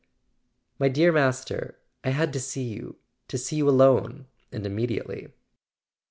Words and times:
"My 0.79 0.89
dear 0.89 1.11
Master, 1.11 1.77
I 2.03 2.09
had 2.09 2.33
to 2.33 2.39
see 2.39 2.63
you—to 2.63 3.37
see 3.37 3.57
you 3.57 3.69
alone 3.69 4.25
and 4.51 4.65
immediately." 4.65 5.29